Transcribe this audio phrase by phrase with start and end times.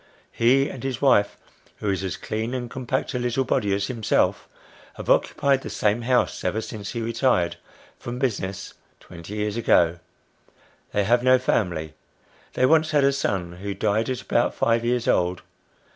[0.31, 1.37] He and his wife
[1.75, 4.49] who is as clean and compact a little body as himself
[4.97, 7.57] have occupied the same house ever since he retired
[7.99, 9.99] from business twenty years ago.
[10.91, 11.93] They have no family.
[12.53, 15.43] They once had a son, who died at about five years old.